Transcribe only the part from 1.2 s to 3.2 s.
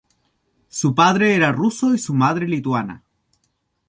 era ruso y su madre lituana.